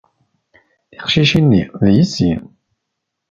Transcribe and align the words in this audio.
Tiqcicin-nni, 0.91 1.63
d 1.79 1.83
yessi. 1.95 2.31